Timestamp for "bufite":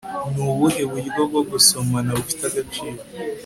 2.17-2.43